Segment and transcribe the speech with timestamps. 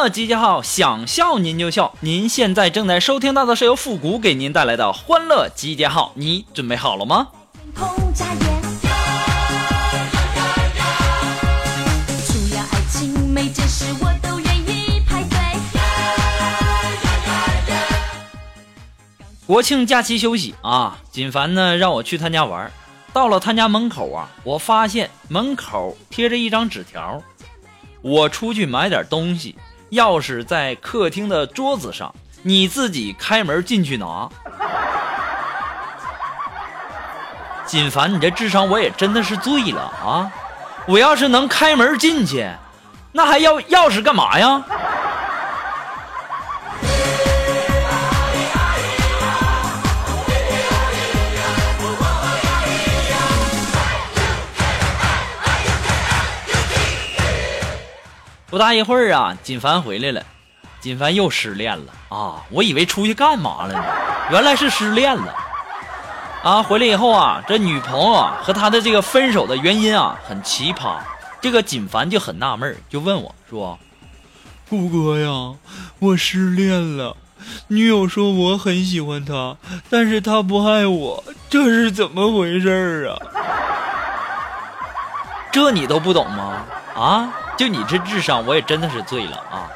[0.00, 1.94] 欢乐集结号，想笑您就笑。
[2.00, 7.28] 您现在正在收听到的是由复古给您带来的欢乐集结号，你准备好了吗？
[19.46, 22.72] 国庆假期休息啊，锦凡呢让我去他家玩。
[23.12, 27.22] 到了他家门口啊，我发现门口贴着一张纸条，
[28.00, 29.56] 我出去买点东西，
[29.90, 34.28] 钥匙在客厅的桌子上，你自己开门进去拿。
[37.66, 40.30] 锦凡，你这智商我也真的是醉了啊！
[40.86, 42.48] 我要是能开门进去，
[43.12, 44.64] 那还要钥匙干嘛呀？
[58.50, 60.20] 不大一会儿啊，锦凡回来了，
[60.80, 62.42] 锦凡又失恋了啊！
[62.50, 63.84] 我以为出去干嘛了呢，
[64.32, 65.34] 原来是失恋了。
[66.42, 70.96] 啊，回来以后啊，这女朋友啊和他的这个分手的原因啊很奇葩，
[71.40, 73.78] 这个锦凡就很纳闷，就问我说
[74.68, 75.54] ：“顾哥呀，
[76.00, 77.16] 我失恋了，
[77.68, 79.56] 女友说我很喜欢他，
[79.88, 83.16] 但是他不爱我，这是怎么回事儿啊？”
[85.52, 86.64] 这你都不懂吗？
[86.96, 89.68] 啊，就你这智商，我也真的是醉了啊！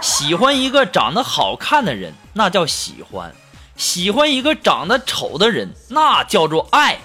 [0.00, 3.28] 喜欢一个长得好看的人，那叫喜欢；
[3.74, 6.96] 喜欢一个长得丑的人，那叫做爱。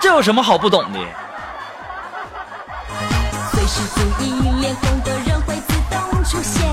[0.00, 0.98] 这有什么好不懂的？
[3.52, 6.66] 随时注意，脸红的人会自动出现。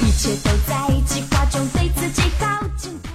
[0.00, 3.10] 一切都在计划中，对自己好敬佩。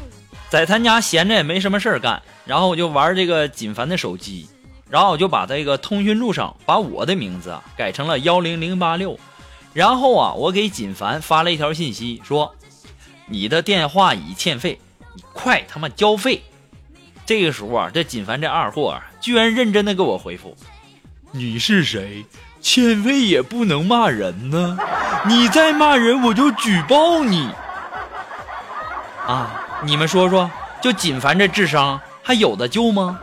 [0.51, 4.47] 在他家闲着也没什么事儿干，然后我就玩这个锦凡的手机，
[4.89, 9.19] 然后我就把这个通讯录上把我的名字啊改成了幺零零八六，
[9.73, 12.55] 然后啊我给锦凡发了一条信息说，
[13.27, 14.79] 你的电话已欠费，
[15.13, 16.41] 你快他妈交费。
[17.25, 20.57] 这个时候啊，这锦凡这二货啊，居然认真的给我回复
[21.31, 22.25] ：“你是谁？
[22.59, 24.75] 欠费也不能骂人呢，
[25.27, 27.47] 你再骂人我就举报你。”
[29.27, 30.49] 啊，你们说说，
[30.81, 33.19] 就锦凡这智商还有的救吗？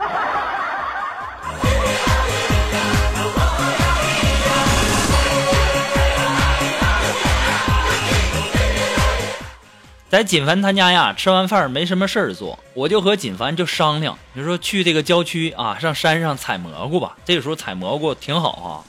[10.09, 17.17] 在锦凡他家呀，吃完饭没什么事儿做，我就和锦凡就商量，就说去这个郊区啊，上山上采蘑菇吧。
[17.25, 18.85] 这个时候采蘑菇挺好哈、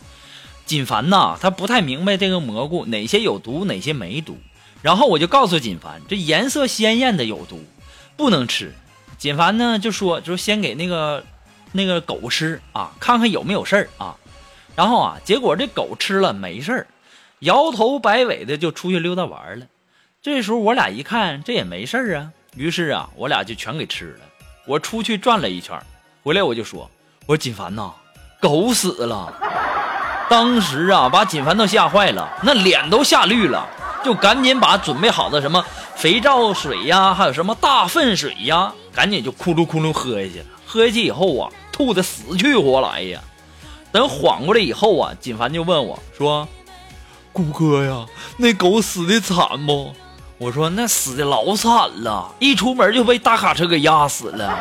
[0.65, 4.39] 锦凡呐，他不太明白这个蘑菇哪些有毒，哪些没毒。
[4.81, 7.65] 然后我就告诉锦凡，这颜色鲜艳的有毒，
[8.17, 8.73] 不能吃。
[9.19, 11.25] 锦凡呢就说，就先给那个
[11.73, 14.15] 那个狗吃啊，看看有没有事儿啊。
[14.77, 16.87] 然后啊，结果这狗吃了没事儿，
[17.41, 19.67] 摇头摆尾的就出去溜达玩了。
[20.28, 24.21] 这时候我俩一看，这也没事啊，于是啊，我俩就全给吃了。
[24.66, 25.81] 我出去转了一圈，
[26.22, 26.89] 回来我就说，
[27.25, 27.91] 我说锦凡呐，
[28.38, 29.33] 狗死了。
[30.28, 33.67] 当时啊，把锦凡都吓坏了，那脸都吓绿了，
[34.05, 35.65] 就赶紧把准备好的什么
[35.97, 40.44] 肥皂水呀，还有什么大粪水呀，赶紧就咕噜咕噜喝下去了。
[40.67, 43.19] 喝下去以后啊，吐的死去活来呀。
[43.91, 46.47] 等缓过来以后啊，锦凡就问我说
[47.33, 48.05] ：“谷哥呀，
[48.37, 49.91] 那狗死的惨不？”
[50.38, 51.73] 我说那死的老惨
[52.05, 54.56] 了一出门就被大卡车给压死了。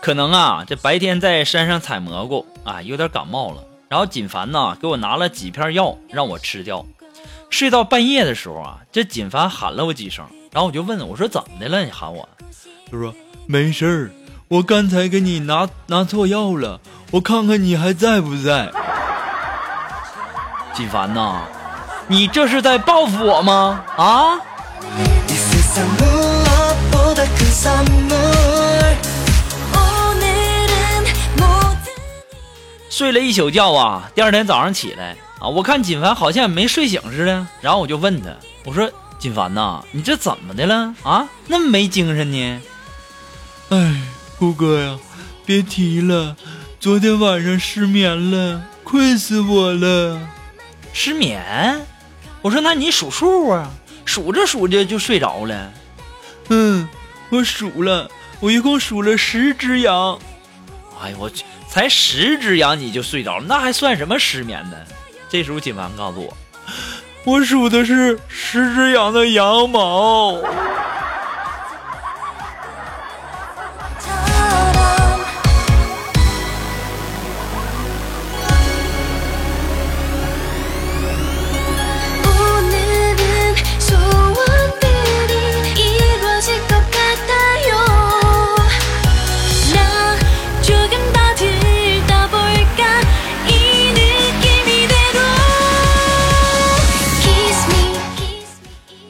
[0.00, 6.84] 可能啊这白天在山上采蘑菇啊有点感冒了然后锦凡呢给我拿了几片药让我吃掉。
[7.50, 11.84] 睡到半夜的时候啊这锦凡喊了我几声然后我就问我说怎么的了？
[11.84, 12.26] 你喊我。
[12.90, 13.14] 就说
[13.50, 14.10] 没事儿
[14.46, 16.80] 我刚才给你拿拿错药了
[17.10, 18.70] 我看看你还在不在。
[20.72, 21.42] 锦凡呐
[22.06, 23.84] 你这是在报复我吗？
[23.96, 24.38] 啊？
[32.88, 38.28] 睡了一宿觉啊第二天早上起来啊我看锦凡好像也没睡醒似的然后我就问他
[38.64, 38.88] 我说
[39.18, 40.94] 锦凡呐你这怎么的了？
[41.02, 42.60] 啊那么没精神呢？
[43.70, 43.94] 哎，
[44.36, 44.98] 虎哥呀，
[45.46, 46.36] 别提了，
[46.80, 50.20] 昨天晚上失眠了，困死我了。
[50.92, 51.80] 失眠？
[52.42, 53.70] 我说那你数数啊，
[54.04, 55.72] 数着数着就睡着了。
[56.48, 56.88] 嗯，
[57.30, 60.18] 我数了，我一共数了十只羊。
[61.00, 64.76] 哎呦我去，才十只羊你就睡着了，那还算什么失眠呢？
[65.28, 66.36] 这时候锦凡告诉我，
[67.22, 70.34] 我数的是十只羊的羊毛。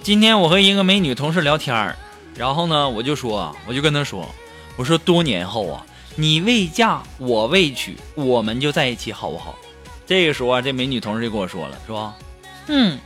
[0.03, 1.95] 今天我和一个美女同事聊天儿，
[2.35, 4.27] 然后呢，我就说，我就跟她说，
[4.77, 5.85] 我说多年后啊，
[6.17, 9.57] 你未嫁我未娶，我们就在一起好不好？
[10.07, 12.15] 这个时候啊，这美女同事就跟我说了，说？
[12.69, 12.99] 嗯，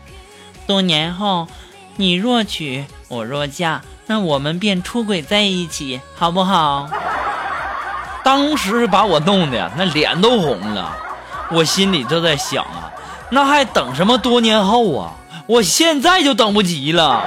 [0.68, 1.48] 多年后
[1.96, 6.88] 你若娶我若嫁，那我们便出轨在一起，好不好？
[8.22, 10.96] 当时把我弄的呀，那脸都红了，
[11.50, 12.92] 我心里就在想啊，
[13.30, 15.12] 那还等什么多年后啊？
[15.46, 17.22] 我现在就等不及了。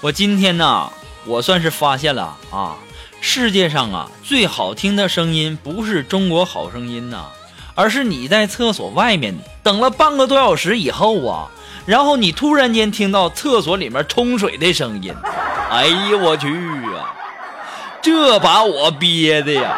[0.00, 0.88] 我今天呐
[1.26, 2.76] 我算是发现了啊
[3.20, 7.26] 世界上啊最好听的声音不是中国好声音呐
[7.74, 11.50] 而是你在厕所外面等了半个多小时以后啊
[11.88, 15.10] 然后你突然间听到厕所里面冲水的声音，
[15.70, 16.46] 哎呀我去
[16.94, 17.16] 啊，
[18.02, 19.74] 这把我憋的呀！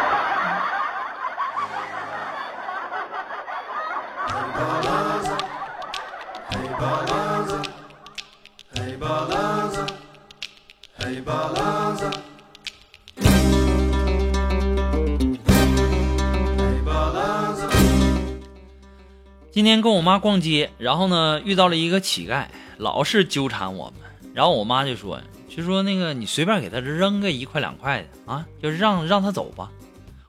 [19.60, 22.46] 今天跟我妈逛街，然后呢遇到了一个乞丐，
[22.78, 24.30] 老是纠缠我们。
[24.32, 25.20] 然后我妈就说，
[25.54, 29.68] 就说那个你随便给他扔个一块两块的啊，就是让让他走吧。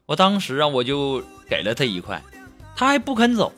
[0.05, 2.21] 我当时啊我就给了他一块，
[2.75, 3.53] 他还不肯走。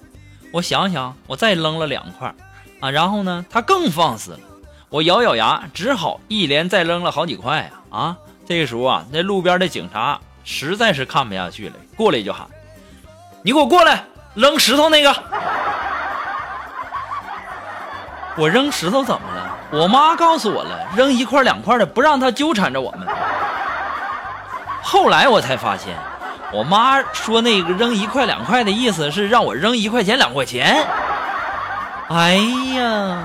[0.52, 2.32] 我想想，我再扔了两块
[2.80, 4.40] 啊，然后呢他更放肆了。
[4.90, 8.18] 我咬咬牙，只好一连再扔了好几块啊啊！
[8.46, 12.48] 这个时候啊，那路边的警察实在是看不下去了，过来就喊
[13.42, 14.06] ：“你给我过来，
[14.36, 15.12] 扔石头那个！”
[18.36, 19.58] 我扔石头怎么了？
[19.72, 23.08] 我妈告诉我了，扔一块两块的，不让他纠缠着我们。
[24.82, 25.96] 后来我才发现，
[26.52, 30.86] 我妈说那个扔一块两块的意思是让我扔一块钱两块钱。
[32.10, 32.36] 哎
[32.76, 33.20] 呀！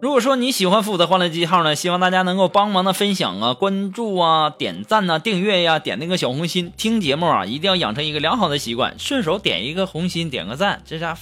[0.00, 6.72] 如果说你喜欢负责欢乐记号呢，希望大家能够帮忙的分享啊、关注啊、点赞呐、订阅呀、点那个小红心。
[6.76, 11.18] 听节目啊，一定要养成一个良好的习惯，顺手点一个红心，点个赞，这下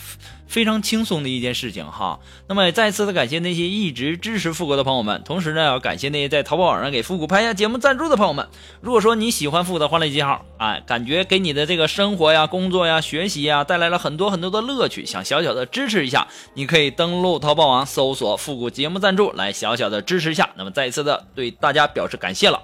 [0.47, 2.21] 非常轻松的一件事情哈。
[2.49, 8.47] 那么也再次的感谢那些一直支持复古的朋友们，同时呢，要感谢那些在淘宝网上给复古拍下节目赞助的朋友们。
[8.81, 20.51] 如果说你喜欢复古的欢乐记号，哎，感觉给你的这个生活呀、工作呀、学习呀带来了很多很多的乐趣，想小小的支持一下，你可以登录淘宝网搜索“复古节目赞助”来小小的支持一下。
[20.57, 22.61] 那么再一次的对大家表示感谢了。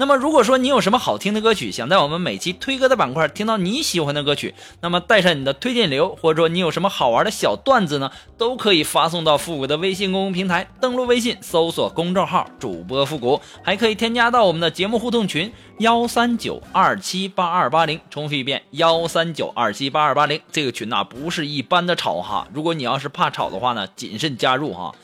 [0.00, 20.40] 那么如果说你有什么好听的歌曲，想在我们每期推歌的板块听到你喜欢的歌曲，那么带上你的推荐流，或者说你有什么好玩的小段子呢，都可以发送到复古的微信公众平台，登录微信搜索公众号主播复古，还可以添加到我们的节目互动群幺三九二七八二八零，重复一遍幺三九二七八二八零。
[20.52, 24.94] 这个群呐、不是一般的吵哈，如果你要是怕吵的话呢，谨慎加入哈。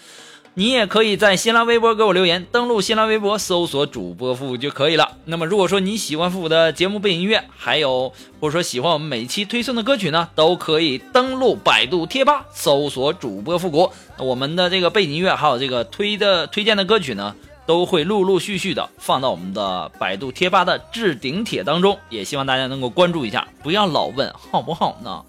[0.56, 5.16] 你也可以在新浪微博给我留言，登录新浪微博搜索主播复古就可以了。
[5.24, 13.90] 那么如果说你喜欢复古的节目背景音乐，还有或者说喜欢我们每期推送的歌曲呢，都可以登录百度贴吧搜索主播复古。
[14.16, 17.34] 那我们的这个背景音乐还有这个推的推荐的歌曲呢，
[17.66, 25.24] 都会陆陆续续的放到我们的百度贴吧的置顶帖当中，也希望大家能够关注一下，不要老问好不好呢？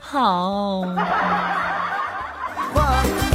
[0.00, 0.82] 好。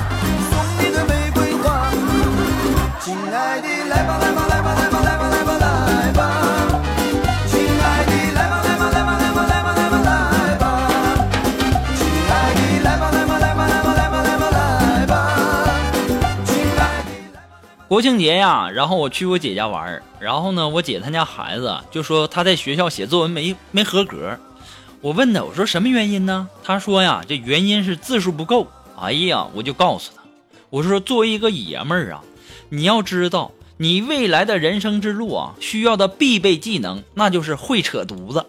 [17.87, 24.39] 国庆节呀，然后我去我姐家玩儿，然后呢，我姐她家孩子就说他在学校写作文没没合格，
[25.01, 26.47] 我问他我说什么原因呢？
[26.63, 28.65] 他说呀，这原因是字数不够。
[28.97, 30.23] 哎呀，我就告诉他，
[30.69, 32.21] 我说作为一个爷们儿啊，
[32.69, 38.45] 你要知道，你未来的人生之路啊，需要的必备技能那就是会扯犊子。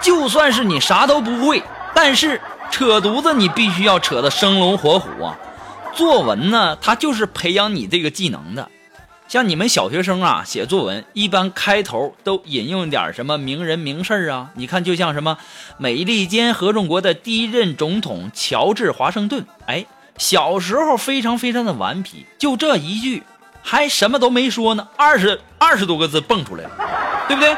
[0.00, 1.62] 就算是你啥都不会，
[1.94, 2.40] 但是
[2.70, 5.36] 扯犊子你必须要扯得生龙活虎啊。
[5.94, 8.70] 作文呢，它就是培养你这个技能的。
[9.28, 14.48] 像你们小学生啊，写作文一般开头都引用点什么名人名事啊？
[14.54, 15.36] 你看，就像什么
[15.76, 19.84] 美利坚合众国的第一任总统乔治华盛顿，哎，
[20.16, 23.24] 小时候非常非常的顽皮，就这一句，
[23.62, 26.70] 还什么都没说呢，二十二十多个字蹦出来了，
[27.28, 27.56] 对不对？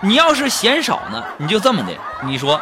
[0.00, 1.92] 你要是嫌少呢，你就这么的，
[2.24, 2.60] 你说。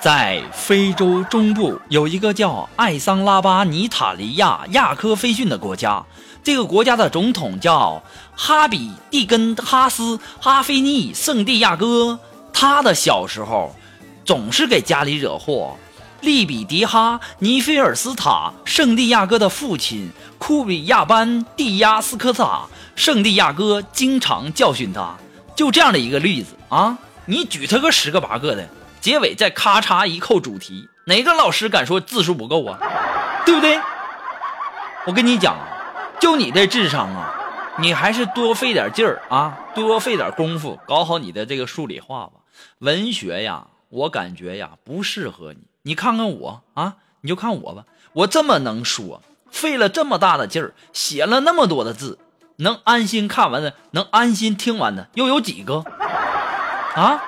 [0.00, 6.04] 在非洲中部有一个叫艾桑拉巴尼塔利亚亚科菲逊的国家，
[6.42, 8.02] 这个国家的总统叫
[8.34, 12.18] 哈比蒂根哈斯哈菲尼圣地亚哥。
[12.52, 13.74] 他的小时候
[14.24, 15.76] 总是给家里惹祸。
[16.22, 22.62] 利比迪哈尼菲尔斯塔圣地亚哥的父亲库比亚班蒂亚斯科塔
[22.94, 25.16] 圣地亚哥经常教训他。
[25.56, 28.68] 就这样的一个例子啊，你举他个十个八个的。
[29.00, 32.78] 结尾再咔嚓一扣主题，哪个老师敢说字数不够啊？
[33.44, 33.80] 对不对？
[35.04, 35.56] 我跟你讲，
[36.20, 37.34] 就你这智商啊，
[37.80, 42.34] 你还是多费点劲儿啊，多费点功夫，搞好你的这个数理化吧。
[42.78, 45.58] 文学呀，我感觉呀不适合你。
[45.84, 49.20] 你看看我啊，你就看我吧，我这么能说，
[49.50, 52.18] 费了这么大的劲儿，写了那么多的字，
[52.56, 55.84] 能安心看完的，能安心听完的，又有几个
[56.94, 57.20] 啊？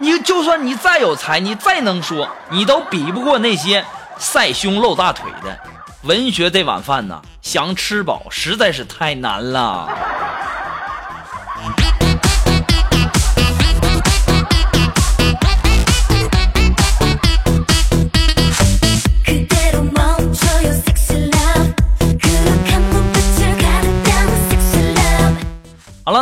[0.00, 3.84] 你就算你再有才，你再能说，你都比不过那些
[4.18, 5.58] 晒胸露大腿的。
[6.04, 9.88] 文学这碗饭呢，想吃饱实在是太难了。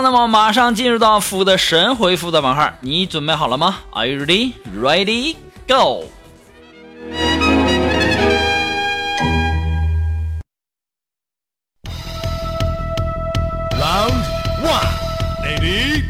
[0.03, 4.53] 那么马上进入到福的神回复的板块，你准备好了吗？Are you ready?
[4.75, 5.37] Ready?
[5.69, 6.05] Go!
[13.79, 14.25] Round
[14.63, 14.89] one,
[15.43, 16.03] ready,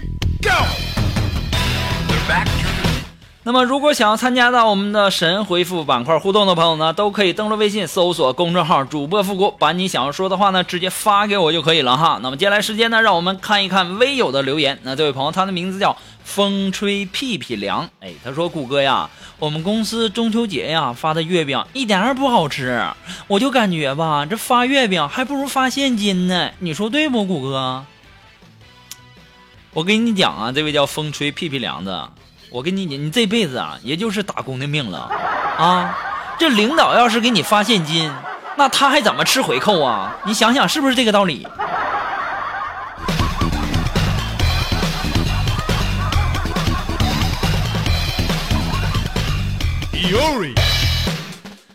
[3.42, 12.20] 那么，如果想要参加到我们的神回复板块互动的朋友呢，都可以登录微信搜索公众号“主播复古”，把你想要说的话呢直接发给我就可以了哈。
[12.22, 14.78] 那么接下来时间呢，让我们看一看微友的留言。
[14.82, 22.84] 那这位朋友，他的名字叫风吹屁屁凉，哎，他说：“谷歌呀，我们公司中秋节呀发的月饼一点儿不好吃，
[23.26, 27.86] 我就感觉吧，这发月饼还不如发现金呢，你说对不，谷歌？”
[29.72, 32.10] 我跟你讲啊，这位叫风吹屁屁凉的。
[32.52, 35.08] 我跟你讲，你这辈子啊，也就是打工的命了，
[35.56, 35.96] 啊！
[36.36, 38.10] 这领导要是给你发现金，
[38.56, 40.16] 那他还怎么吃回扣啊？
[40.26, 41.46] 你想想是不是这个道理？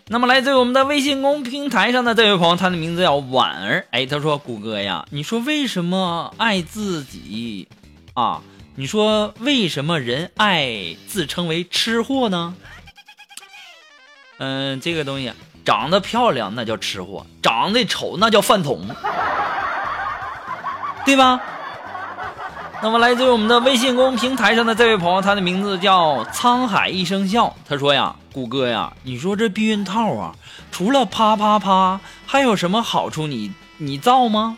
[0.08, 3.86] 那么来自于我们的微信公平台上的这位朋友，他的名字叫婉儿。
[3.92, 7.68] 哎，他说：“谷歌呀，你说为什么爱自己
[8.14, 8.42] 啊？
[8.76, 12.54] 你说为什么人爱自称为吃货呢？
[14.38, 15.32] 嗯，这个东西
[15.64, 18.88] 长得漂亮那叫吃货，长得丑那叫饭桶，
[21.06, 21.40] 对吧？”
[22.84, 27.56] 那么，来自于我们的微信公平台上的这位朋友，他的名字叫沧海一声笑。
[27.68, 30.36] 他说呀：“谷歌呀，你说这避孕套啊，
[30.72, 33.54] 除了啪啪啪，还有什么好处你？
[33.78, 34.58] 你造吗？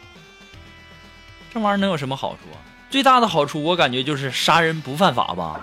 [1.54, 2.58] 这玩意儿能有什么好处啊？
[2.90, 5.60] 最大的好处，我感觉就是杀人不犯法吧。”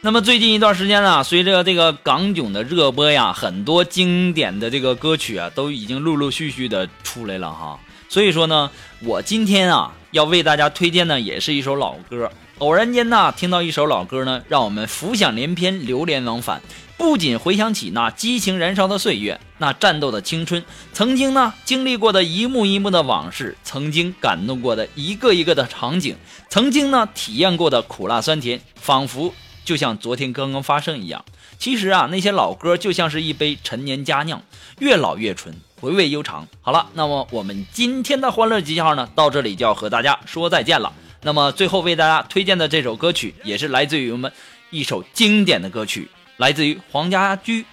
[0.00, 7.78] 那么最近一段时间呢，随着这个港囧的热播呀，很多经典的这个歌曲啊，都已经陆陆续续的出来了哈。
[8.08, 8.70] 所以说呢，
[9.00, 12.30] 我今天啊要为大家推荐的也是一首老歌。
[12.58, 16.62] 偶然间呢听到一首老歌呢，让我们浮想联翩，流连忘返。
[16.98, 26.16] 不仅回想起那激情燃烧的岁月，那战斗的青春，曾经呢经历过的一幕一幕的往事，曾经感动过的一个一个的场景，
[26.50, 29.32] 曾经呢体验过的苦辣酸甜，仿佛
[29.64, 31.24] 就像昨天刚刚发生一样。
[31.56, 34.42] 其实啊，那些老歌就像是一杯陈年佳酿，
[34.80, 36.48] 越老越醇，回味悠长。
[36.60, 40.92] 好了，那么我们今天的欢乐集结号呢，到这里就要和大家说再见了。
[41.22, 44.32] 那么最后为大家推荐的这首歌曲，也是来自于我们
[44.70, 46.08] 一首经典的歌曲。
[46.38, 47.66] 来自于黄家驹、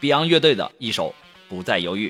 [0.00, 1.10] Beyond 乐队的一首
[1.48, 2.08] 《不再犹豫》，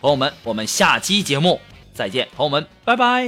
[0.00, 1.60] 朋友们，我们下期节目
[1.92, 3.26] 再见，朋友们，拜拜。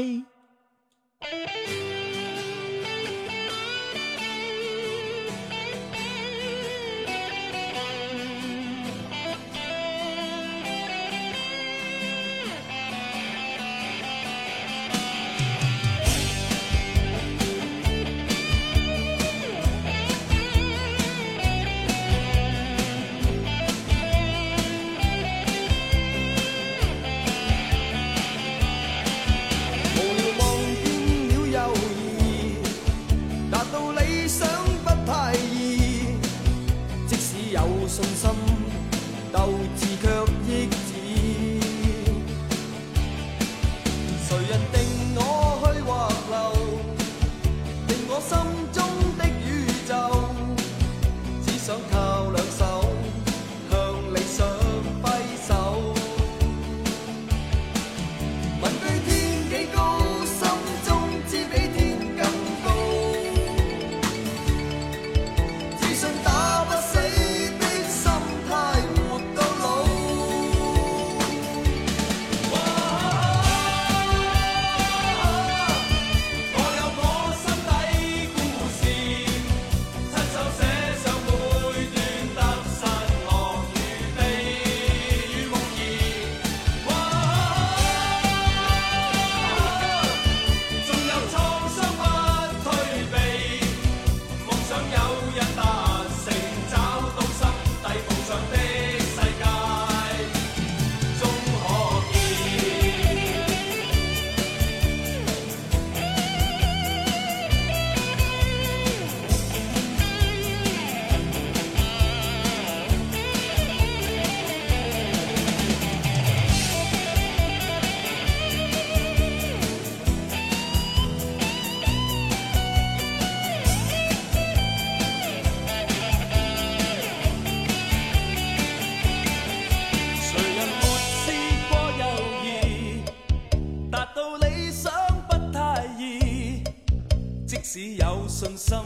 [138.29, 138.79] 信心，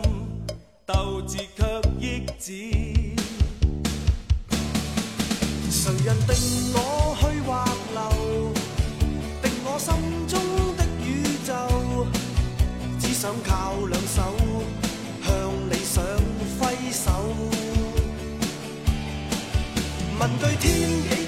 [0.87, 2.53] 鬥志卻抑止。
[5.71, 6.35] 谁人定
[6.75, 6.77] 我
[7.21, 7.49] 去或
[7.95, 7.99] 留？
[9.43, 9.95] 定我心
[10.27, 10.33] 中
[10.77, 11.07] 的宇
[11.47, 11.53] 宙，
[12.99, 14.23] 只想靠两手
[15.25, 15.31] 向
[15.71, 16.03] 理想
[16.59, 17.07] 挥手。
[20.19, 20.67] 問對天
[21.09, 21.09] 幾